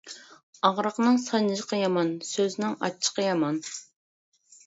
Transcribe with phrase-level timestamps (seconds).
[0.67, 3.63] ئاغرىقنىڭ سانجىقى يامان، سۆزنىڭ ئاچچىقى يامان.